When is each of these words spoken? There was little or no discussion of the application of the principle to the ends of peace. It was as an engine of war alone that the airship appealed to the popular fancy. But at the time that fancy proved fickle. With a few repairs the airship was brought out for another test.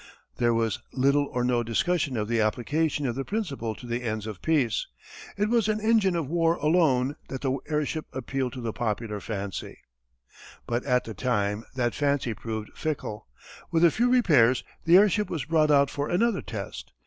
There 0.37 0.55
was 0.55 0.79
little 0.93 1.27
or 1.31 1.43
no 1.43 1.61
discussion 1.61 2.17
of 2.17 2.27
the 2.27 2.41
application 2.41 3.05
of 3.05 3.13
the 3.13 3.23
principle 3.23 3.75
to 3.75 3.85
the 3.85 4.01
ends 4.01 4.25
of 4.25 4.41
peace. 4.41 4.87
It 5.37 5.47
was 5.47 5.69
as 5.69 5.75
an 5.77 5.85
engine 5.87 6.15
of 6.15 6.27
war 6.27 6.55
alone 6.55 7.17
that 7.27 7.41
the 7.41 7.59
airship 7.69 8.07
appealed 8.11 8.53
to 8.53 8.61
the 8.61 8.73
popular 8.73 9.19
fancy. 9.19 9.77
But 10.65 10.83
at 10.85 11.03
the 11.03 11.13
time 11.13 11.65
that 11.75 11.93
fancy 11.93 12.33
proved 12.33 12.71
fickle. 12.75 13.27
With 13.69 13.85
a 13.85 13.91
few 13.91 14.09
repairs 14.11 14.63
the 14.85 14.97
airship 14.97 15.29
was 15.29 15.45
brought 15.45 15.69
out 15.69 15.91
for 15.91 16.09
another 16.09 16.41
test. 16.41 16.93